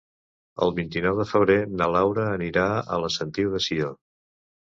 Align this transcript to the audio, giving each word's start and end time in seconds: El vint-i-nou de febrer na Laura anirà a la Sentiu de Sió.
El 0.67 0.71
vint-i-nou 0.79 1.19
de 1.19 1.25
febrer 1.31 1.57
na 1.81 1.89
Laura 1.95 2.25
anirà 2.37 2.65
a 2.95 2.99
la 3.05 3.13
Sentiu 3.17 3.51
de 3.57 3.61
Sió. 3.67 3.93